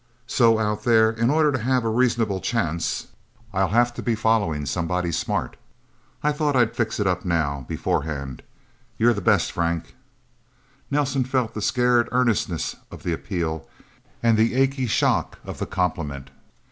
So, 0.25 0.57
Out 0.57 0.81
There, 0.81 1.11
in 1.11 1.29
order 1.29 1.51
to 1.51 1.59
have 1.61 1.85
a 1.85 1.89
reasonable 1.89 2.39
chance, 2.41 3.05
I'll 3.53 3.67
have 3.67 3.93
to 3.93 4.01
be 4.01 4.15
following 4.15 4.65
somebody 4.65 5.11
smart. 5.11 5.57
I 6.23 6.31
thought 6.31 6.55
I'd 6.55 6.75
fix 6.75 6.99
it 6.99 7.23
now 7.23 7.67
beforehand. 7.69 8.41
You're 8.97 9.13
the 9.13 9.21
best, 9.21 9.51
Frank." 9.51 9.93
Nelsen 10.89 11.23
felt 11.23 11.53
the 11.53 11.61
scared 11.61 12.09
earnestness 12.11 12.77
of 12.89 13.03
the 13.03 13.13
appeal, 13.13 13.69
and 14.23 14.39
the 14.39 14.55
achy 14.55 14.87
shock 14.87 15.37
of 15.45 15.59
the 15.59 15.67
compliment. 15.67 16.31